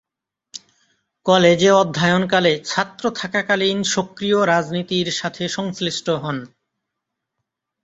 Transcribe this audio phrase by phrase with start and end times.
[1.25, 6.37] কলেজে অধ্যয়নকালে ছাত্র থাকাকালীন সক্রিয় রাজনীতির সাথে সংশ্লিষ্ট হন।